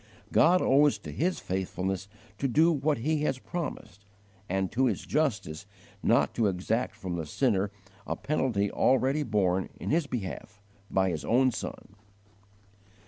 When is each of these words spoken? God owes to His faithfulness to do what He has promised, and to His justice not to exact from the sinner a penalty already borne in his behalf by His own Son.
God 0.31 0.63
owes 0.63 0.97
to 0.97 1.11
His 1.11 1.39
faithfulness 1.39 2.07
to 2.39 2.47
do 2.47 2.71
what 2.71 2.97
He 2.97 3.21
has 3.21 3.37
promised, 3.37 4.03
and 4.49 4.71
to 4.71 4.85
His 4.87 5.05
justice 5.05 5.67
not 6.01 6.33
to 6.33 6.47
exact 6.47 6.95
from 6.95 7.17
the 7.17 7.25
sinner 7.27 7.69
a 8.07 8.15
penalty 8.15 8.71
already 8.71 9.21
borne 9.21 9.69
in 9.79 9.91
his 9.91 10.07
behalf 10.07 10.59
by 10.89 11.11
His 11.11 11.23
own 11.23 11.51
Son. 11.51 11.93